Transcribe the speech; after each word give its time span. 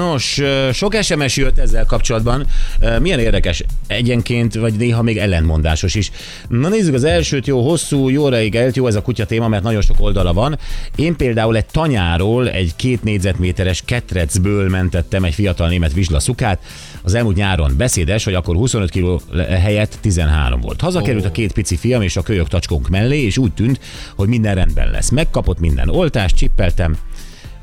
Nos, 0.00 0.40
sok 0.72 0.94
SMS 1.02 1.36
jött 1.36 1.58
ezzel 1.58 1.84
kapcsolatban. 1.84 2.46
Milyen 3.00 3.18
érdekes, 3.18 3.64
egyenként, 3.86 4.54
vagy 4.54 4.74
néha 4.74 5.02
még 5.02 5.18
ellentmondásos 5.18 5.94
is. 5.94 6.10
Na 6.48 6.68
nézzük 6.68 6.94
az 6.94 7.04
elsőt, 7.04 7.46
jó 7.46 7.68
hosszú, 7.68 8.08
jó 8.08 8.28
reggelt, 8.28 8.76
jó 8.76 8.86
ez 8.86 8.94
a 8.94 9.02
kutya 9.02 9.26
téma, 9.26 9.48
mert 9.48 9.62
nagyon 9.62 9.80
sok 9.80 10.00
oldala 10.00 10.32
van. 10.32 10.58
Én 10.96 11.16
például 11.16 11.56
egy 11.56 11.66
tanyáról 11.66 12.50
egy 12.50 12.72
két 12.76 13.02
négyzetméteres 13.02 13.82
ketrecből 13.84 14.68
mentettem 14.68 15.24
egy 15.24 15.34
fiatal 15.34 15.68
német 15.68 15.92
vizslaszukát. 15.92 16.62
Az 17.02 17.14
elmúlt 17.14 17.36
nyáron 17.36 17.74
beszédes, 17.76 18.24
hogy 18.24 18.34
akkor 18.34 18.56
25 18.56 18.90
kg 18.90 19.20
helyett 19.48 19.98
13 20.00 20.60
volt. 20.60 20.80
Hazakerült 20.80 21.24
a 21.24 21.30
két 21.30 21.52
pici 21.52 21.76
fiam 21.76 22.02
és 22.02 22.16
a 22.16 22.22
kölyök 22.22 22.48
tacskónk 22.48 22.88
mellé, 22.88 23.22
és 23.22 23.38
úgy 23.38 23.52
tűnt, 23.52 23.80
hogy 24.16 24.28
minden 24.28 24.54
rendben 24.54 24.90
lesz. 24.90 25.10
Megkapott 25.10 25.60
minden 25.60 25.88
oltást, 25.88 26.36
csippeltem, 26.36 26.96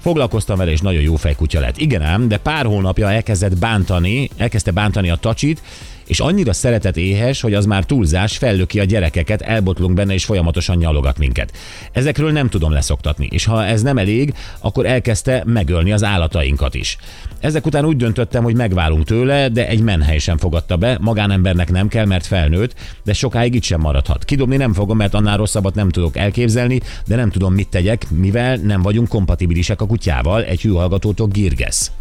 Foglalkoztam 0.07 0.57
vele, 0.57 0.71
és 0.71 0.81
nagyon 0.81 1.01
jó 1.01 1.15
fejkutya 1.15 1.59
lett. 1.59 1.77
Igen 1.77 2.01
ám, 2.01 2.27
de 2.27 2.37
pár 2.37 2.65
hónapja 2.65 3.11
elkezdett 3.11 3.57
bántani, 3.57 4.29
elkezdte 4.37 4.71
bántani 4.71 5.09
a 5.09 5.15
tacsit, 5.15 5.61
és 6.07 6.19
annyira 6.19 6.53
szeretett 6.53 6.97
éhes, 6.97 7.41
hogy 7.41 7.53
az 7.53 7.65
már 7.65 7.85
túlzás, 7.85 8.37
fellöki 8.37 8.79
a 8.79 8.83
gyerekeket, 8.83 9.41
elbotlunk 9.41 9.93
benne, 9.93 10.13
és 10.13 10.25
folyamatosan 10.25 10.77
nyalogat 10.77 11.17
minket. 11.17 11.51
Ezekről 11.91 12.31
nem 12.31 12.49
tudom 12.49 12.71
leszoktatni, 12.71 13.27
és 13.31 13.45
ha 13.45 13.65
ez 13.65 13.81
nem 13.81 13.97
elég, 13.97 14.33
akkor 14.59 14.85
elkezdte 14.85 15.43
megölni 15.45 15.91
az 15.91 16.03
állatainkat 16.03 16.75
is. 16.75 16.97
Ezek 17.39 17.65
után 17.65 17.85
úgy 17.85 17.97
döntöttem, 17.97 18.43
hogy 18.43 18.55
megválunk 18.55 19.05
tőle, 19.05 19.49
de 19.49 19.67
egy 19.67 19.81
menhely 19.81 20.17
sem 20.17 20.37
fogadta 20.37 20.77
be, 20.77 20.97
magánembernek 21.01 21.71
nem 21.71 21.87
kell, 21.87 22.05
mert 22.05 22.25
felnőtt, 22.25 22.73
de 23.03 23.13
sokáig 23.13 23.55
itt 23.55 23.63
sem 23.63 23.79
maradhat. 23.79 24.25
Kidobni 24.25 24.57
nem 24.57 24.73
fogom, 24.73 24.97
mert 24.97 25.13
annál 25.13 25.37
rosszabbat 25.37 25.75
nem 25.75 25.89
tudok 25.89 26.17
elképzelni, 26.17 26.81
de 27.07 27.15
nem 27.15 27.29
tudom, 27.29 27.53
mit 27.53 27.67
tegyek, 27.67 28.09
mivel 28.09 28.55
nem 28.55 28.81
vagyunk 28.81 29.07
kompatibilisek 29.07 29.81
a 29.81 29.85
kutyával, 29.85 30.43
egy 30.43 30.61
hűhallgatótól 30.61 31.27
Girgesz. 31.27 31.91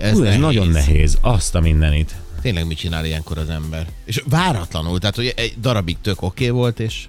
Ez, 0.00 0.12
Hú, 0.12 0.22
ez 0.22 0.36
nagyon 0.36 0.68
nehéz, 0.68 1.18
azt 1.20 1.54
a 1.54 1.60
mindenit. 1.60 2.14
Tényleg 2.44 2.66
mit 2.66 2.78
csinál 2.78 3.04
ilyenkor 3.04 3.38
az 3.38 3.48
ember? 3.48 3.86
És 4.04 4.22
váratlanul, 4.28 4.98
tehát 4.98 5.16
hogy 5.16 5.32
egy 5.36 5.54
darabig 5.60 5.96
tök 6.02 6.22
oké 6.22 6.48
okay 6.48 6.58
volt, 6.58 6.80
és 6.80 7.04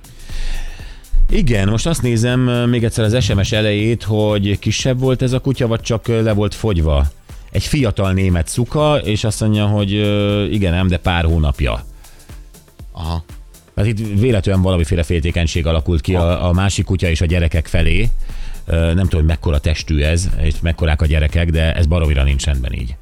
Igen, 1.29 1.67
most 1.67 1.87
azt 1.87 2.01
nézem 2.01 2.39
még 2.69 2.83
egyszer 2.83 3.03
az 3.03 3.23
SMS 3.23 3.51
elejét, 3.51 4.03
hogy 4.03 4.59
kisebb 4.59 4.99
volt 4.99 5.21
ez 5.21 5.31
a 5.31 5.39
kutya, 5.39 5.67
vagy 5.67 5.81
csak 5.81 6.07
le 6.07 6.33
volt 6.33 6.53
fogyva. 6.53 7.07
Egy 7.51 7.63
fiatal 7.63 8.13
német 8.13 8.47
szuka, 8.47 8.97
és 8.97 9.23
azt 9.23 9.41
mondja, 9.41 9.65
hogy 9.65 9.91
igen, 10.53 10.73
nem, 10.73 10.87
de 10.87 10.97
pár 10.97 11.25
hónapja. 11.25 11.85
aha. 12.91 13.23
Hát 13.75 13.85
itt 13.85 14.19
véletlenül 14.19 14.61
valamiféle 14.61 15.03
féltékenység 15.03 15.65
alakult 15.65 16.01
ki 16.01 16.15
a, 16.15 16.47
a 16.47 16.51
másik 16.51 16.85
kutya 16.85 17.07
és 17.07 17.21
a 17.21 17.25
gyerekek 17.25 17.67
felé. 17.67 18.09
Nem 18.65 18.95
tudom, 18.95 19.19
hogy 19.19 19.25
mekkora 19.25 19.59
testű 19.59 20.01
ez, 20.01 20.29
és 20.41 20.53
mekkorák 20.61 21.01
a 21.01 21.05
gyerekek, 21.05 21.49
de 21.49 21.73
ez 21.73 21.85
baromira 21.85 22.23
nincs 22.23 22.45
rendben 22.45 22.73
így. 22.73 22.95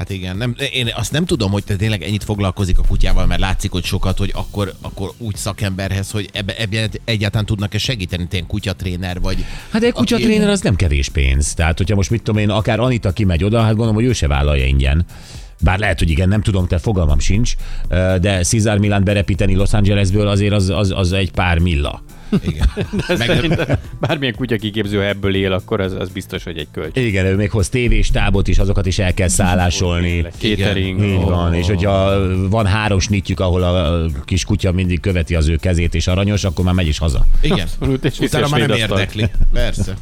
Hát 0.00 0.10
igen, 0.10 0.36
nem, 0.36 0.54
én 0.72 0.90
azt 0.94 1.12
nem 1.12 1.24
tudom, 1.24 1.50
hogy 1.50 1.64
te 1.64 1.76
tényleg 1.76 2.02
ennyit 2.02 2.24
foglalkozik 2.24 2.78
a 2.78 2.82
kutyával, 2.88 3.26
mert 3.26 3.40
látszik, 3.40 3.70
hogy 3.70 3.84
sokat, 3.84 4.18
hogy 4.18 4.30
akkor, 4.34 4.74
akkor 4.80 5.12
úgy 5.18 5.36
szakemberhez, 5.36 6.10
hogy 6.10 6.28
ebbe, 6.32 6.56
ebben 6.56 6.90
egyáltalán 7.04 7.46
tudnak-e 7.46 7.78
segíteni, 7.78 8.26
te 8.26 8.34
ilyen 8.34 8.46
kutyatréner 8.46 9.20
vagy. 9.20 9.44
Hát 9.70 9.82
egy 9.82 9.92
kutyatréner 9.92 10.48
az 10.48 10.60
nem 10.60 10.76
kevés 10.76 11.08
pénz. 11.08 11.54
Tehát, 11.54 11.78
hogyha 11.78 11.96
most 11.96 12.10
mit 12.10 12.22
tudom 12.22 12.40
én, 12.40 12.50
akár 12.50 12.80
Anita 12.80 13.12
kimegy 13.12 13.44
oda, 13.44 13.58
hát 13.60 13.68
gondolom, 13.68 13.94
hogy 13.94 14.04
ő 14.04 14.12
se 14.12 14.26
vállalja 14.26 14.64
ingyen. 14.64 15.06
Bár 15.62 15.78
lehet, 15.78 15.98
hogy 15.98 16.10
igen, 16.10 16.28
nem 16.28 16.42
tudom, 16.42 16.66
te 16.66 16.78
fogalmam 16.78 17.18
sincs, 17.18 17.54
de 18.20 18.42
Cesar 18.42 18.78
Milan 18.78 19.04
berepíteni 19.04 19.54
Los 19.54 19.72
Angelesből 19.72 20.28
azért 20.28 20.52
az, 20.52 20.68
az, 20.68 20.92
az 20.96 21.12
egy 21.12 21.30
pár 21.30 21.58
milla. 21.58 22.02
Igen. 22.46 22.68
Meg, 23.08 23.16
Szerintem 23.16 23.78
bármilyen 24.00 24.34
kutya 24.34 24.56
kiképző, 24.56 24.96
ha 24.96 25.04
ebből 25.04 25.34
él, 25.34 25.52
akkor 25.52 25.80
az, 25.80 25.92
az 25.98 26.08
biztos, 26.08 26.44
hogy 26.44 26.58
egy 26.58 26.68
költség. 26.72 27.06
Igen, 27.06 27.24
ő 27.26 27.36
még 27.36 27.50
hoz 27.50 27.68
tévés 27.68 28.08
tábot 28.10 28.48
is, 28.48 28.58
azokat 28.58 28.86
is 28.86 28.98
el 28.98 29.14
kell 29.14 29.28
szállásolni. 29.28 30.24
Catering. 30.38 31.02
Így 31.02 31.20
van, 31.20 31.54
és 31.54 31.66
hogyha 31.66 32.18
van 32.48 32.66
három 32.66 32.98
snitjük, 32.98 33.40
ahol 33.40 33.62
a 33.62 34.06
kis 34.24 34.44
kutya 34.44 34.72
mindig 34.72 35.00
követi 35.00 35.34
az 35.34 35.48
ő 35.48 35.56
kezét 35.56 35.94
és 35.94 36.06
aranyos, 36.06 36.44
akkor 36.44 36.64
már 36.64 36.74
megy 36.74 36.88
is 36.88 36.98
haza. 36.98 37.26
igen. 37.42 37.58
Abszolút, 37.60 38.04
és 38.04 38.18
Utána 38.18 38.48
már 38.48 38.60
nem 38.60 38.68
svédasztal. 38.68 38.98
érdekli. 38.98 39.28
Persze. 39.52 39.96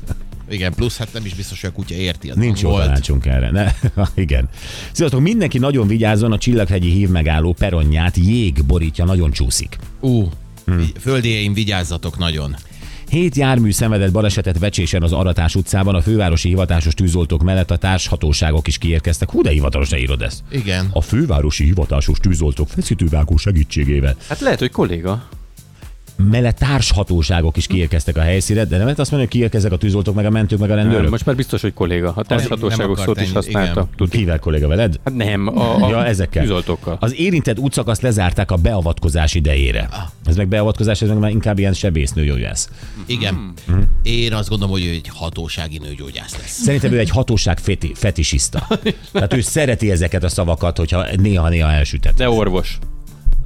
Igen, 0.51 0.75
plusz 0.75 0.97
hát 0.99 1.09
nem 1.13 1.25
is 1.25 1.35
biztos, 1.35 1.61
hogy 1.61 1.71
a 1.71 1.73
kutya 1.73 1.95
érti. 1.95 2.31
Az 2.31 2.37
Nincs 2.37 2.61
jó 2.61 2.77
tanácsunk 2.79 3.27
erre. 3.27 3.51
Ne? 3.51 3.73
Igen. 4.15 4.49
Sziasztok, 4.93 5.21
mindenki 5.21 5.59
nagyon 5.59 5.87
vigyázzon, 5.87 6.33
a 6.33 6.39
Csillaghegyi 6.39 6.91
hív 6.91 7.09
megálló 7.09 7.53
peronját 7.59 8.17
jég 8.17 8.65
borítja, 8.65 9.05
nagyon 9.05 9.31
csúszik. 9.31 9.77
Ú, 10.01 10.29
Hmm. 10.69 10.87
földéjeim, 11.01 11.53
vigyázzatok 11.53 12.19
nagyon. 12.19 12.57
Hét 13.09 13.37
jármű 13.37 13.71
szenvedett 13.71 14.13
balesetet 14.13 14.59
Vecsésen 14.59 15.03
az 15.03 15.13
Aratás 15.13 15.55
utcában, 15.55 15.95
a 15.95 16.01
fővárosi 16.01 16.49
hivatásos 16.49 16.95
tűzoltók 16.95 17.43
mellett 17.43 17.71
a 17.71 17.77
társhatóságok 17.77 18.67
is 18.67 18.79
kiérkeztek. 18.79 19.31
Hú, 19.31 19.43
de 19.43 19.51
hivatalosan 19.51 19.99
írod 19.99 20.23
ezt. 20.23 20.43
Igen. 20.51 20.89
A 20.93 21.01
fővárosi 21.01 21.65
hivatásos 21.65 22.19
tűzoltók 22.19 22.69
feszítővágó 22.69 23.37
segítségével 23.37 24.17
Hát 24.29 24.41
lehet, 24.41 24.59
hogy 24.59 24.71
kolléga. 24.71 25.29
Mellett 26.19 26.57
társhatóságok 26.57 27.57
is 27.57 27.67
kiérkeztek 27.67 28.17
a 28.17 28.21
helyszínre, 28.21 28.65
de 28.65 28.77
nem 28.77 28.83
lehet 28.83 28.99
azt 28.99 29.11
mondani, 29.11 29.31
hogy 29.31 29.41
kiérkeztek 29.41 29.73
a 29.73 29.77
tűzoltók, 29.77 30.15
meg 30.15 30.27
a 30.27 30.31
mentők, 30.31 30.59
meg 30.59 30.71
a 30.71 30.75
rendőrök. 30.75 31.11
Most 31.11 31.27
már 31.27 31.37
biztos, 31.37 31.61
hogy 31.61 31.75
kolléga. 31.75 32.13
Ha 32.13 32.23
társhatóságok 32.23 32.99
szót 32.99 33.21
is 33.21 33.33
használta. 33.33 33.89
Tud. 33.97 34.11
Kivel 34.11 34.39
kolléga 34.39 34.69
veled? 34.69 35.01
Hát 35.05 35.15
nem, 35.15 35.47
a, 35.47 35.85
a 35.85 35.89
Ja, 35.89 36.07
ezekkel. 36.07 36.43
tűzoltókkal. 36.43 36.97
Az 37.01 37.19
érintett 37.19 37.59
útszakaszt 37.59 38.03
lezárták 38.03 38.51
a 38.51 38.57
beavatkozás 38.57 39.35
idejére. 39.35 39.89
Ez 40.25 40.37
meg 40.37 40.49
beavatkozás, 40.49 41.03
ez 41.03 41.09
meg 41.09 41.19
már 41.19 41.31
inkább 41.31 41.59
ilyen 41.59 41.73
sebésznőgyógyász. 41.73 42.69
Igen. 43.07 43.53
Hmm. 43.67 43.85
Én 44.03 44.33
azt 44.33 44.49
gondolom, 44.49 44.75
hogy 44.75 44.85
ő 44.85 44.91
egy 44.91 45.11
hatósági 45.15 45.79
nőgyógyász 45.79 46.37
lesz. 46.37 46.61
Szerintem 46.63 46.93
ő 46.93 46.99
egy 46.99 47.11
hatóság 47.11 47.59
feti, 47.59 47.93
fetisista. 47.95 48.67
Tehát 49.13 49.35
ő 49.35 49.41
szereti 49.41 49.91
ezeket 49.91 50.25
a 50.25 50.29
szavakat, 50.29 50.77
hogyha 50.79 51.05
néha-néha 51.17 51.71
elsütet. 51.71 52.15
De 52.15 52.29
orvos. 52.29 52.79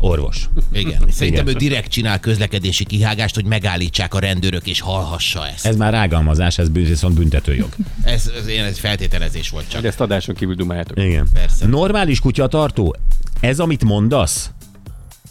Orvos. 0.05 0.49
Igen. 0.73 1.05
Szerintem 1.11 1.47
ő 1.47 1.53
direkt 1.53 1.91
csinál 1.91 2.21
közlekedési 2.21 2.85
kihágást, 2.85 3.35
hogy 3.35 3.45
megállítsák 3.45 4.15
a 4.15 4.19
rendőrök 4.19 4.67
és 4.67 4.81
hallhassa 4.81 5.47
ezt. 5.47 5.67
Ez 5.67 5.77
már 5.77 5.93
rágalmazás, 5.93 6.59
ez 6.59 6.69
bűn- 6.69 6.89
viszont 6.89 7.15
büntetőjog. 7.15 7.69
Ez, 8.05 8.31
ez 8.41 8.49
ilyen 8.49 8.65
egy 8.65 8.79
feltételezés 8.79 9.51
volt 9.51 9.69
csak. 9.69 9.83
De 9.83 9.89
ezt 9.89 10.01
adáson 10.01 10.35
kívül 10.35 10.55
dumáljátok. 10.55 10.99
Igen. 10.99 11.29
Persze. 11.33 11.67
Normális 11.67 12.21
kutyatartó? 12.21 12.97
Ez, 13.41 13.59
amit 13.59 13.85
mondasz? 13.85 14.51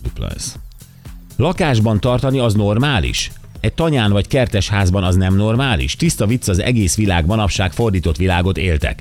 Dupla 0.03 0.29
ez. 0.29 0.55
Lakásban 1.37 1.99
tartani 1.99 2.39
az 2.39 2.53
normális? 2.53 3.31
Egy 3.59 3.73
tanyán 3.73 4.11
vagy 4.11 4.27
kertes 4.27 4.69
házban 4.69 5.03
az 5.03 5.15
nem 5.15 5.35
normális? 5.35 5.95
Tiszta 5.95 6.25
vicc 6.25 6.47
az 6.47 6.59
egész 6.59 6.95
világ 6.95 7.25
manapság 7.25 7.71
fordított 7.71 8.17
világot 8.17 8.57
éltek. 8.57 8.99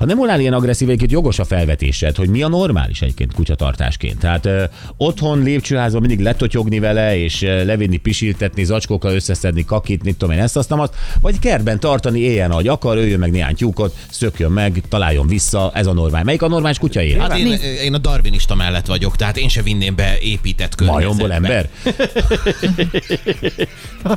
Ha 0.00 0.06
nem 0.06 0.16
volnál 0.16 0.40
ilyen 0.40 0.52
agresszív, 0.52 0.88
egyébként 0.88 1.10
jogos 1.10 1.38
a 1.38 1.44
felvetésed, 1.44 2.16
hogy 2.16 2.28
mi 2.28 2.42
a 2.42 2.48
normális 2.48 3.02
egyébként 3.02 3.32
kutyatartásként. 3.32 4.18
Tehát 4.18 4.46
ö, 4.46 4.64
otthon, 4.96 5.42
lépcsőházban 5.42 6.00
mindig 6.00 6.20
letotyogni 6.20 6.78
vele, 6.78 7.18
és 7.18 7.42
ö, 7.42 7.64
levinni, 7.64 7.96
pisiltetni, 7.96 8.64
zacskókkal 8.64 9.14
összeszedni, 9.14 9.64
kakit, 9.64 10.02
mit 10.02 10.16
tudom 10.16 10.34
én, 10.34 10.40
ezt 10.40 10.56
azt, 10.56 10.72
azt, 10.72 10.94
vagy 11.20 11.38
kertben 11.38 11.80
tartani 11.80 12.20
éjjel, 12.20 12.50
ahogy 12.50 12.68
akar, 12.68 12.96
öljön 12.96 13.18
meg 13.18 13.30
néhány 13.30 13.54
tyúkot, 13.54 13.96
szökjön 14.10 14.50
meg, 14.50 14.82
találjon 14.88 15.26
vissza, 15.26 15.70
ez 15.74 15.86
a 15.86 15.92
normális. 15.92 16.26
Melyik 16.26 16.42
a 16.42 16.48
normális 16.48 16.78
kutya 16.78 17.02
élet? 17.02 17.20
Hát 17.20 17.38
én, 17.38 17.58
én 17.82 17.94
a 17.94 17.98
darwinista 17.98 18.54
mellett 18.54 18.86
vagyok, 18.86 19.16
tehát 19.16 19.36
én 19.36 19.48
se 19.48 19.62
vinném 19.62 19.94
be 19.94 20.18
épített 20.20 20.74
környezetbe. 20.74 21.06
Majomból 21.08 21.32
ember? 21.32 21.68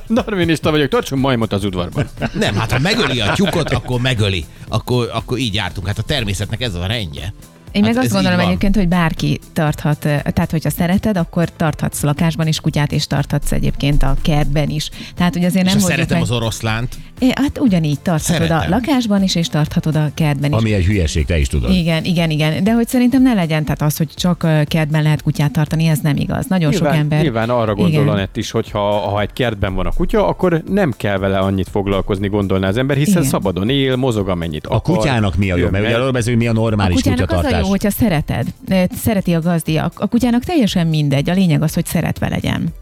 Darwinista 0.23 0.71
vagyok, 0.71 0.89
tartson 0.89 1.19
majmot 1.19 1.53
az 1.53 1.63
udvarban. 1.63 2.09
Nem, 2.33 2.55
hát 2.55 2.71
ha 2.71 2.79
megöli 2.79 3.21
a 3.21 3.33
tyúkot, 3.33 3.71
akkor 3.71 4.01
megöli. 4.01 4.45
Akkor, 4.67 5.09
akkor 5.13 5.37
így 5.37 5.57
jártunk. 5.73 5.87
Hát 5.87 5.97
a 5.97 6.13
természetnek 6.13 6.61
ez 6.61 6.73
a 6.73 6.85
rendje. 6.85 7.33
Én 7.71 7.81
meg 7.81 7.93
Hát 7.93 8.03
azt 8.03 8.05
ez 8.05 8.21
gondolom 8.21 8.39
egyébként, 8.39 8.75
hogy 8.75 8.87
bárki 8.87 9.39
tarthat, 9.53 9.97
tehát 9.97 10.51
hogyha 10.51 10.69
szereted, 10.69 11.17
akkor 11.17 11.49
tarthatsz 11.55 12.01
lakásban 12.01 12.47
is 12.47 12.59
kutyát, 12.59 12.91
és 12.91 13.07
tarthatsz 13.07 13.51
egyébként 13.51 14.03
a 14.03 14.15
kertben 14.21 14.69
is. 14.69 14.89
Tehát, 15.15 15.33
hogy 15.33 15.45
azért 15.45 15.65
És 15.65 15.71
nem 15.71 15.73
hozzuk 15.73 15.89
szeretem 15.89 16.17
meg... 16.17 16.25
az 16.25 16.31
oroszlánt, 16.31 16.95
É, 17.23 17.31
Hát 17.35 17.59
ugyanígy 17.59 17.99
tarthatod 17.99 18.47
Szeretem. 18.47 18.71
a 18.71 18.75
lakásban 18.75 19.23
is, 19.23 19.35
és 19.35 19.47
tarthatod 19.47 19.95
a 19.95 20.09
kertben 20.13 20.51
is. 20.51 20.57
Ami 20.57 20.73
egy 20.73 20.85
hülyeség, 20.85 21.25
te 21.25 21.39
is 21.39 21.47
tudod. 21.47 21.71
Igen, 21.71 22.03
igen, 22.03 22.29
igen. 22.29 22.63
De 22.63 22.73
hogy 22.73 22.87
szerintem 22.87 23.21
ne 23.21 23.33
legyen, 23.33 23.63
tehát 23.63 23.81
az, 23.81 23.97
hogy 23.97 24.07
csak 24.15 24.47
kertben 24.65 25.03
lehet 25.03 25.21
kutyát 25.21 25.51
tartani, 25.51 25.85
ez 25.87 25.99
nem 25.99 26.15
igaz. 26.17 26.45
Nagyon 26.47 26.71
sok 26.71 26.81
Nyilván, 26.81 26.99
ember. 26.99 27.21
nyilván 27.21 27.49
arra 27.49 27.75
gondol. 27.75 28.09
Anett 28.09 28.37
is, 28.37 28.51
hogy 28.51 28.71
ha, 28.71 28.79
ha 28.91 29.21
egy 29.21 29.33
kertben 29.33 29.75
van 29.75 29.85
a 29.85 29.91
kutya, 29.91 30.27
akkor 30.27 30.63
nem 30.69 30.93
kell 30.97 31.17
vele 31.17 31.37
annyit 31.37 31.67
foglalkozni, 31.69 32.27
gondolná 32.27 32.67
az 32.67 32.77
ember, 32.77 32.97
hiszen 32.97 33.17
Igen. 33.17 33.29
szabadon 33.29 33.69
él, 33.69 33.95
mozog 33.95 34.29
amennyit 34.29 34.65
A 34.65 34.75
akar. 34.75 34.95
kutyának 34.95 35.35
mi 35.35 35.51
a 35.51 35.55
jó? 35.55 35.61
jön, 35.61 35.71
Mert 35.71 35.85
ugye 35.85 35.95
arról 35.95 36.11
beszélünk, 36.11 36.41
mi 36.41 36.47
a 36.47 36.51
A 36.51 36.53
normális 36.53 36.95
kutyának 36.95 37.21
az 37.21 37.27
a 37.29 37.35
kutyatartás. 37.35 37.61
jó, 37.63 37.69
hogyha 37.69 37.89
szereted, 37.89 38.47
szereti 38.95 39.33
a 39.33 39.39
gazdi. 39.41 39.77
A, 39.77 39.91
a 39.95 40.07
kutyának 40.07 40.43
teljesen 40.43 40.87
mindegy, 40.87 41.29
a 41.29 41.33
lényeg 41.33 41.61
az, 41.61 41.73
hogy 41.73 41.85
szeretve 41.85 42.29
legyen. 42.29 42.73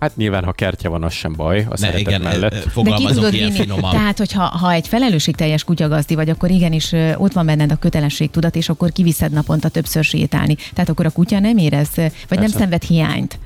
Hát 0.00 0.16
nyilván, 0.16 0.44
ha 0.44 0.52
kertje 0.52 0.88
van, 0.88 1.02
az 1.02 1.12
sem 1.12 1.32
baj 1.32 1.58
a 1.60 1.68
Ne, 1.68 1.76
szeretet 1.76 2.00
igen, 2.00 2.20
mellett. 2.20 2.52
ö, 2.52 2.56
De 2.56 2.60
ki 2.62 2.68
fogalmazok 2.68 3.32
ilyen 3.32 3.50
finoman. 3.50 3.90
Tehát, 3.90 4.18
hogyha 4.18 4.42
ha 4.42 4.72
egy 4.72 4.88
felelősségteljes 4.88 5.64
kutyagazdi 5.64 6.14
vagy, 6.14 6.30
akkor 6.30 6.50
igenis 6.50 6.92
ott 7.16 7.32
van 7.32 7.46
benned 7.46 7.70
a 7.72 7.76
kötelességtudat, 7.76 8.56
és 8.56 8.68
akkor 8.68 8.92
kiviszed 8.92 9.32
naponta 9.32 9.68
többször 9.68 10.04
sétálni. 10.04 10.56
Tehát 10.74 10.88
akkor 10.90 11.06
a 11.06 11.10
kutya 11.10 11.38
nem 11.38 11.56
érez, 11.56 11.88
vagy 12.28 12.38
nem 12.38 12.46
szenved 12.48 12.82
hiányt. 12.82 13.38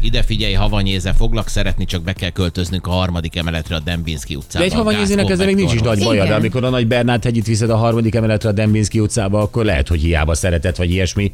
Ide 0.00 0.22
figyelj, 0.22 0.52
havanyéze, 0.52 1.12
foglak 1.12 1.48
szeretni, 1.48 1.84
csak 1.84 2.02
be 2.02 2.12
kell 2.12 2.30
költöznünk 2.30 2.86
a 2.86 2.90
harmadik 2.90 3.36
emeletre 3.36 3.74
a 3.76 3.80
Dembinski 3.80 4.32
De 4.32 4.38
utcába. 4.38 4.64
egy 4.64 4.72
havanyézének 4.74 5.30
ezzel 5.30 5.46
még 5.46 5.54
nincs 5.54 5.72
is 5.74 5.80
nagy 5.80 6.02
baja, 6.04 6.24
de 6.24 6.34
amikor 6.34 6.64
a 6.64 6.68
nagy 6.70 6.86
Bernát 6.86 7.24
hegyit 7.24 7.46
viszed 7.46 7.70
a 7.70 7.76
harmadik 7.76 8.14
emeletre 8.14 8.48
a 8.48 8.52
Dembinski 8.52 9.00
utcába, 9.00 9.40
akkor 9.40 9.64
lehet, 9.64 9.88
hogy 9.88 10.00
hiába 10.00 10.34
szeretett, 10.34 10.76
vagy 10.76 10.90
ilyesmi. 10.90 11.32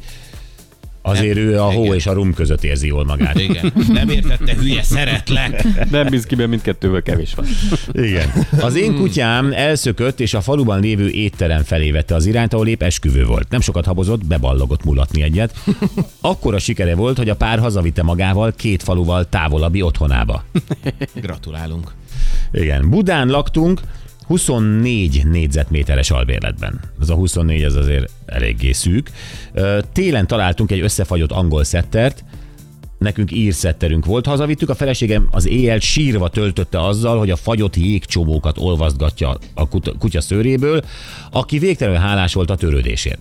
Azért 1.09 1.35
Nem. 1.35 1.43
ő 1.43 1.59
a 1.59 1.71
hó 1.71 1.83
Igen. 1.83 1.95
és 1.95 2.05
a 2.07 2.13
rum 2.13 2.33
között 2.33 2.63
érzi 2.63 2.87
jól 2.87 3.05
magát. 3.05 3.39
Igen, 3.39 3.73
nem 3.87 4.09
értette, 4.09 4.53
hülye, 4.53 4.83
szeretlek. 4.83 5.63
Nem 5.91 6.07
bizkiben 6.09 6.49
mindkettőből 6.49 7.03
kevés 7.03 7.33
van. 7.33 7.45
Igen. 7.91 8.31
Az 8.59 8.75
én 8.75 8.95
kutyám 8.95 9.51
elszökött, 9.53 10.19
és 10.19 10.33
a 10.33 10.41
faluban 10.41 10.79
lévő 10.79 11.09
étterem 11.09 11.63
felé 11.63 11.91
vette 11.91 12.15
az 12.15 12.25
irányt, 12.25 12.53
ahol 12.53 12.67
épp 12.67 12.81
esküvő 12.83 13.25
volt. 13.25 13.49
Nem 13.49 13.61
sokat 13.61 13.85
habozott, 13.85 14.25
beballogott 14.25 14.83
mulatni 14.83 15.21
egyet. 15.21 15.55
Akkora 16.21 16.59
sikere 16.59 16.95
volt, 16.95 17.17
hogy 17.17 17.29
a 17.29 17.35
pár 17.35 17.59
hazavitte 17.59 18.03
magával 18.03 18.53
két 18.55 18.83
faluval 18.83 19.29
távolabbi 19.29 19.81
otthonába. 19.81 20.43
Gratulálunk. 21.15 21.91
Igen. 22.51 22.89
Budán 22.89 23.27
laktunk, 23.27 23.81
24 24.29 25.25
négyzetméteres 25.25 26.11
albérletben. 26.11 26.79
Az 26.99 27.09
a 27.09 27.13
24 27.15 27.63
az 27.63 27.75
azért 27.75 28.11
eléggé 28.25 28.71
szűk. 28.71 29.11
Télen 29.93 30.27
találtunk 30.27 30.71
egy 30.71 30.79
összefagyott 30.79 31.31
angol 31.31 31.63
szettert, 31.63 32.23
nekünk 32.97 33.31
írszetterünk 33.31 34.05
volt, 34.05 34.25
hazavittük, 34.25 34.69
a 34.69 34.75
feleségem 34.75 35.27
az 35.31 35.47
éjjel 35.47 35.79
sírva 35.79 36.29
töltötte 36.29 36.85
azzal, 36.85 37.17
hogy 37.17 37.31
a 37.31 37.35
fagyott 37.35 37.75
jégcsomókat 37.75 38.57
olvasztgatja 38.57 39.37
a 39.53 39.67
kut- 39.67 39.97
kutya 39.97 40.21
szőréből, 40.21 40.81
aki 41.31 41.59
végtelenül 41.59 41.99
hálás 41.99 42.33
volt 42.33 42.49
a 42.49 42.55
törődésért. 42.55 43.19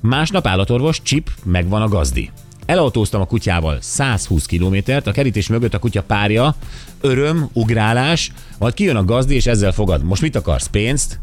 Másnap 0.00 0.46
állatorvos, 0.46 1.02
Chip, 1.02 1.30
megvan 1.44 1.82
a 1.82 1.88
gazdi. 1.88 2.30
Elautóztam 2.68 3.20
a 3.20 3.26
kutyával 3.26 3.78
120 3.80 4.46
kilométert, 4.46 5.06
a 5.06 5.12
kerítés 5.12 5.48
mögött 5.48 5.74
a 5.74 5.78
kutya 5.78 6.02
párja, 6.02 6.54
öröm, 7.00 7.48
ugrálás, 7.52 8.32
majd 8.58 8.74
kijön 8.74 8.96
a 8.96 9.04
gazdi, 9.04 9.34
és 9.34 9.46
ezzel 9.46 9.72
fogad. 9.72 10.04
Most 10.04 10.22
mit 10.22 10.36
akarsz? 10.36 10.66
Pénzt? 10.66 11.20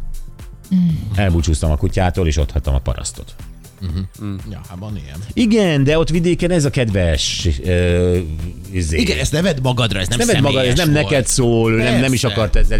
Elbúcsúztam 1.16 1.72
a 1.72 1.78
kutyától, 1.78 2.28
és 2.28 2.38
ott 2.38 2.52
hagytam 2.52 2.76
a 2.76 2.80
parasztot. 2.80 3.36
Ja, 4.50 4.62
hát 4.70 4.78
van 4.80 4.98
ilyen. 5.04 5.18
Igen, 5.34 5.84
de 5.84 5.98
ott 5.98 6.10
vidéken 6.10 6.52
ez 6.52 6.66
a 6.66 6.70
kedves... 6.70 7.48
Uh, 7.64 8.18
izé. 8.72 8.98
Igen, 8.98 9.18
ezt 9.18 9.32
ne 9.32 9.42
vedd 9.42 9.58
magadra, 9.62 10.00
ez 10.00 10.08
nem 10.08 10.28
nem 10.28 10.42
maga, 10.42 10.62
ez 10.62 10.66
nem 10.66 10.76
személyes 10.76 11.04
neked 11.04 11.12
volt. 11.12 11.28
szól, 11.28 11.72
nem, 11.72 12.00
nem 12.00 12.14
is 12.14 12.22
Persze. 12.22 12.36
akart 12.36 12.56
ezzel. 12.56 12.80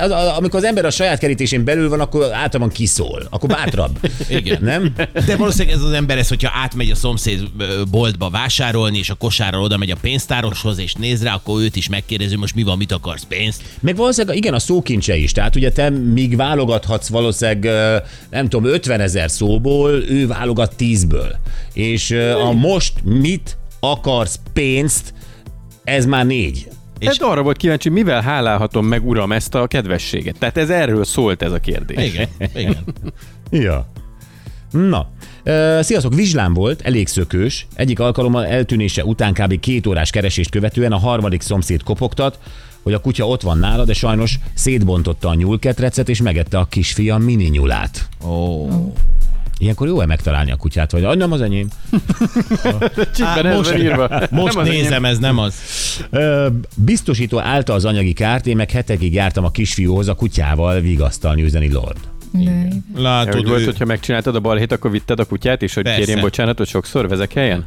az, 0.00 0.10
az, 0.10 0.36
amikor 0.36 0.58
az 0.58 0.64
ember 0.64 0.84
a 0.84 0.90
saját 0.90 1.18
kerítésén 1.18 1.64
belül 1.64 1.88
van, 1.88 2.00
akkor 2.00 2.32
általában 2.32 2.72
kiszól. 2.72 3.26
Akkor 3.30 3.48
bátrabb. 3.48 3.98
Igen. 4.28 4.58
Nem? 4.62 4.92
De 5.26 5.36
valószínűleg 5.36 5.76
ez 5.76 5.82
az 5.82 5.92
ember, 5.92 6.18
ez, 6.18 6.28
hogyha 6.28 6.50
átmegy 6.54 6.90
a 6.90 6.94
szomszéd 6.94 7.42
boltba 7.90 8.30
vásárolni, 8.30 8.98
és 8.98 9.10
a 9.10 9.14
kosárral 9.14 9.62
oda 9.62 9.76
megy 9.76 9.90
a 9.90 9.96
pénztároshoz, 10.00 10.78
és 10.78 10.94
néz 10.94 11.22
rá, 11.22 11.34
akkor 11.34 11.62
őt 11.62 11.76
is 11.76 11.88
megkérdezi, 11.88 12.36
most 12.36 12.54
mi 12.54 12.62
van, 12.62 12.76
mit 12.76 12.92
akarsz, 12.92 13.24
pénzt? 13.28 13.62
Meg 13.80 13.96
valószínűleg 13.96 14.36
igen, 14.36 14.54
a 14.54 14.58
szókincse 14.58 15.16
is. 15.16 15.32
Tehát 15.32 15.56
ugye 15.56 15.72
te 15.72 15.90
míg 15.90 16.36
válogathatsz 16.36 17.08
valószínűleg, 17.08 17.70
nem 18.30 18.48
tudom, 18.48 18.72
50 18.72 19.00
ezer 19.00 19.30
szóból, 19.30 19.90
ő 19.90 20.21
válogat 20.26 20.74
10-ből. 20.78 21.32
És 21.72 22.10
a 22.46 22.52
most 22.52 22.92
mit 23.04 23.56
akarsz 23.80 24.40
pénzt, 24.52 25.14
ez 25.84 26.06
már 26.06 26.26
négy. 26.26 26.68
És 26.98 27.06
hát 27.06 27.22
arra 27.22 27.42
volt 27.42 27.56
kíváncsi, 27.56 27.88
mivel 27.88 28.20
hálálhatom 28.20 28.86
meg, 28.86 29.06
uram, 29.06 29.32
ezt 29.32 29.54
a 29.54 29.66
kedvességet. 29.66 30.38
Tehát 30.38 30.56
ez 30.56 30.70
erről 30.70 31.04
szólt 31.04 31.42
ez 31.42 31.52
a 31.52 31.58
kérdés. 31.58 32.12
Igen, 32.12 32.28
igen. 32.54 32.84
Ja. 33.50 33.86
Na, 34.70 35.08
Sziasztok, 35.80 36.14
vizslám 36.14 36.54
volt, 36.54 36.82
elég 36.82 37.08
szökős. 37.08 37.66
Egyik 37.74 37.98
alkalommal 38.00 38.46
eltűnése 38.46 39.04
után 39.04 39.32
kb. 39.32 39.60
két 39.60 39.86
órás 39.86 40.10
keresést 40.10 40.50
követően 40.50 40.92
a 40.92 40.98
harmadik 40.98 41.40
szomszéd 41.40 41.82
kopogtat, 41.82 42.38
hogy 42.82 42.92
a 42.92 43.00
kutya 43.00 43.26
ott 43.26 43.42
van 43.42 43.58
nála, 43.58 43.84
de 43.84 43.92
sajnos 43.92 44.38
szétbontotta 44.54 45.28
a 45.28 45.34
nyúlketrecet 45.34 46.08
és 46.08 46.22
megette 46.22 46.58
a 46.58 46.64
kisfia 46.64 47.16
mini 47.16 47.44
nyulát. 47.44 48.08
Ó. 48.26 48.68
Ilyenkor 49.62 49.86
jó-e 49.88 50.06
megtalálni 50.06 50.50
a 50.50 50.56
kutyát, 50.56 50.90
vagy 50.92 51.04
"Ah, 51.04 51.16
nem 51.16 51.32
az 51.32 51.40
enyém? 51.40 51.68
Csipben 53.16 53.46
ez 53.46 53.70
van 53.70 53.80
írva. 53.80 54.08
Most 54.30 54.54
Nem 54.54 54.62
az 54.62 54.68
enyém. 54.68 54.82
nézem, 54.82 55.04
ez 55.04 55.18
nem 55.18 55.38
az. 55.38 55.54
Ö, 56.10 56.46
biztosító 56.76 57.38
állta 57.40 57.72
az 57.72 57.84
anyagi 57.84 58.12
kárt, 58.12 58.46
én 58.46 58.56
meg 58.56 58.70
hetekig 58.70 59.14
jártam 59.14 59.44
a 59.44 59.50
kisfiúhoz 59.50 60.08
a 60.08 60.14
kutyával 60.14 60.80
vigasztalni 60.80 61.42
üzeni 61.42 61.72
Lord. 61.72 61.98
Hogy 62.32 62.48
Látod, 63.02 63.48
volt, 63.48 63.60
ő... 63.60 63.64
hogyha 63.64 63.84
megcsináltad 63.84 64.34
a 64.34 64.40
balhét, 64.40 64.72
akkor 64.72 64.90
vitted 64.90 65.20
a 65.20 65.24
kutyát, 65.24 65.62
és 65.62 65.74
hogy 65.74 65.82
Persze. 65.82 65.98
kérjen 65.98 66.20
bocsánatot 66.20 66.66
sokszor, 66.66 67.08
vezek 67.08 67.32
helyen? 67.32 67.66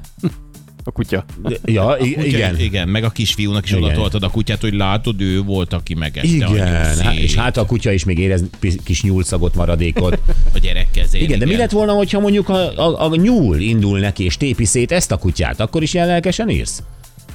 A 0.87 0.91
kutya. 0.91 1.25
Ja, 1.63 1.95
i- 1.99 2.13
Kutya, 2.13 2.25
igen. 2.27 2.59
igen, 2.59 2.87
meg 2.87 3.03
a 3.03 3.09
kisfiúnak 3.09 3.63
is 3.65 3.71
Igen. 3.71 3.83
oda 3.83 3.93
toltad 3.93 4.23
a 4.23 4.29
kutyát, 4.29 4.61
hogy 4.61 4.73
látod, 4.73 5.21
ő 5.21 5.41
volt, 5.41 5.73
aki 5.73 5.93
megette 5.93 6.27
a 6.27 6.31
Igen, 6.31 6.47
nyuszét, 6.87 7.03
hát, 7.03 7.15
és 7.15 7.35
hát 7.35 7.57
a 7.57 7.65
kutya 7.65 7.91
is 7.91 8.03
még 8.03 8.17
érez 8.19 8.43
kis 8.83 9.03
nyúlszagot, 9.03 9.55
maradékot. 9.55 10.19
a 10.53 10.57
gyerek 10.59 10.87
kezén. 10.91 11.14
Igen, 11.25 11.39
de 11.39 11.45
mi 11.45 11.55
lett 11.55 11.71
volna, 11.71 11.93
hogyha 11.93 12.19
mondjuk 12.19 12.49
a, 12.49 12.77
a, 12.87 13.11
a 13.11 13.15
nyúl 13.15 13.59
indul 13.59 13.99
neki 13.99 14.23
és 14.23 14.37
tépi 14.37 14.65
szét 14.65 14.91
ezt 14.91 15.11
a 15.11 15.17
kutyát, 15.17 15.59
akkor 15.59 15.81
is 15.81 15.93
ilyen 15.93 16.07
lelkesen 16.07 16.49
írsz? 16.49 16.83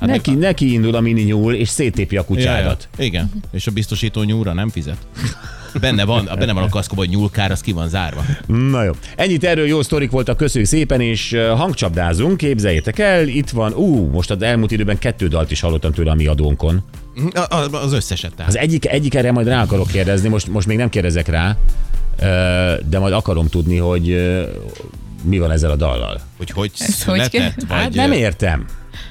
Hát 0.01 0.09
neki, 0.09 0.35
neki 0.35 0.73
indul 0.73 0.95
a 0.95 1.01
mini 1.01 1.23
nyúl, 1.23 1.55
és 1.55 1.69
széttépi 1.69 2.17
a 2.17 2.25
Ja, 2.29 2.35
ja. 2.35 2.35
kutyádat. 2.35 2.89
Igen, 2.99 3.31
és 3.53 3.67
a 3.67 3.71
biztosító 3.71 4.23
nyúlra 4.23 4.53
nem 4.53 4.69
fizet. 4.69 4.97
Benne 5.81 6.05
van, 6.05 6.29
benne 6.39 6.53
van 6.53 6.63
a 6.63 6.69
kaszkóban, 6.69 7.07
hogy 7.07 7.17
nyúlkár, 7.17 7.51
az 7.51 7.61
ki 7.61 7.73
van 7.73 7.89
zárva. 7.89 8.25
Na 8.47 8.83
jó. 8.83 8.93
Ennyit 9.17 9.45
erről 9.45 9.67
jó 9.67 9.83
sztorik 9.83 10.11
voltak, 10.11 10.37
köszönjük 10.37 10.71
szépen, 10.71 11.01
és 11.01 11.37
hangcsapdázunk, 11.57 12.37
képzeljétek 12.37 12.99
el, 12.99 13.29
itt 13.29 13.51
van, 13.51 13.73
ú, 13.73 14.11
most 14.11 14.31
az 14.31 14.43
elmúlt 14.43 14.71
időben 14.71 14.99
kettő 14.99 15.29
dalt 15.29 15.51
is 15.51 15.61
hallottam 15.61 15.93
tőle 15.93 16.11
a 16.11 16.15
mi 16.15 16.27
adónkon. 16.27 16.83
Az 17.71 17.93
összeset 17.93 18.35
tehát. 18.35 18.51
Az 18.51 18.59
egyik, 18.59 18.87
egyik 18.87 19.15
erre 19.15 19.33
majd 19.33 19.47
rá 19.47 19.63
akarok 19.63 19.87
kérdezni, 19.87 20.29
most, 20.29 20.49
most 20.49 20.67
még 20.67 20.77
nem 20.77 20.89
kérdezek 20.89 21.29
rá, 21.29 21.57
de 22.89 22.99
majd 22.99 23.13
akarom 23.13 23.47
tudni, 23.49 23.77
hogy 23.77 24.37
mi 25.23 25.39
van 25.39 25.51
ezzel 25.51 25.71
a 25.71 25.77
dallal. 25.77 26.21
Hogy 26.37 26.51
hogy 26.51 26.71
Ez 26.79 26.87
hogy 26.87 26.95
született, 26.95 27.31
kell? 27.31 27.51
vagy... 27.69 27.79
Hát 27.79 27.95
nem 27.95 28.13
értem. 28.13 28.65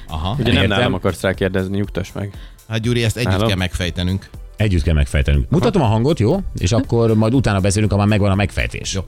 Aha. 0.08 0.36
Ugye 0.38 0.52
nem 0.52 0.62
Értem. 0.62 0.78
nálam 0.78 0.94
akarsz 0.94 1.20
rákérdezni, 1.20 1.76
nyugtass 1.76 2.08
meg. 2.12 2.32
Hát 2.68 2.80
Gyuri, 2.80 3.04
ezt 3.04 3.16
együtt 3.16 3.30
Nálam? 3.32 3.48
kell 3.48 3.56
megfejtenünk. 3.56 4.28
Együtt 4.56 4.82
kell 4.82 4.94
megfejtenünk. 4.94 5.50
Mutatom 5.50 5.82
a 5.82 5.84
hangot, 5.84 6.18
jó? 6.18 6.38
És 6.58 6.72
akkor 6.72 7.14
majd 7.14 7.34
utána 7.34 7.60
beszélünk, 7.60 7.90
ha 7.90 7.98
már 7.98 8.06
megvan 8.06 8.30
a 8.30 8.34
megfejtés. 8.34 8.94
Jó. 8.94 9.00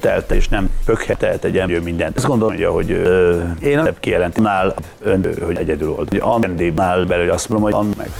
telt, 0.00 0.30
és 0.30 0.48
nem 0.48 0.70
pökhetelt 0.84 1.44
egy 1.44 1.58
ember 1.58 1.80
mindent. 1.80 2.16
Ezt 2.16 2.26
gondolja, 2.26 2.70
hogy 2.70 2.90
ö, 2.90 3.42
én 3.62 3.76
nem 3.76 3.94
kijelentinál 4.00 4.74
ön, 5.02 5.26
hogy 5.42 5.56
egyedül 5.56 5.88
volt. 5.88 6.08
Hogy 6.08 6.20
Andébnál 6.22 7.04
belül 7.04 7.30
azt 7.30 7.48
mondom, 7.48 7.70
hogy 7.70 7.80
and 7.86 7.96
meg. 7.96 8.10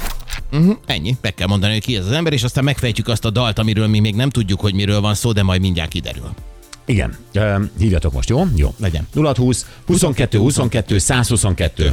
Uh-huh. 0.54 0.76
Ennyi. 0.87 1.16
Meg 1.20 1.34
kell 1.34 1.46
mondani, 1.46 1.73
hogy 1.73 1.82
ki 1.82 1.96
ez 1.96 2.06
az 2.06 2.12
ember, 2.12 2.32
és 2.32 2.42
aztán 2.42 2.64
megfejtjük 2.64 3.08
azt 3.08 3.25
a 3.25 3.30
dalt, 3.30 3.58
amiről 3.58 3.87
mi 3.87 3.99
még 3.99 4.14
nem 4.14 4.30
tudjuk, 4.30 4.61
hogy 4.61 4.75
miről 4.75 5.00
van 5.00 5.14
szó, 5.14 5.32
de 5.32 5.42
majd 5.42 5.61
mindjárt 5.61 5.90
kiderül. 5.90 6.34
Igen. 6.87 7.16
Hívjatok 7.78 8.12
most, 8.12 8.28
jó? 8.28 8.44
Jó. 8.56 8.75
Legyen. 8.78 9.06
0620 9.14 9.66
22 9.87 10.38
22 10.38 10.99
122. 10.99 11.92